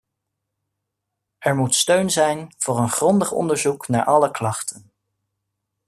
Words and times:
Er 1.37 1.55
moet 1.55 1.75
steun 1.75 2.09
zijn 2.09 2.53
voor 2.57 2.77
een 2.77 2.89
grondig 2.89 3.31
onderzoek 3.31 3.87
naar 3.87 4.05
alle 4.05 4.31
klachten. 4.31 4.91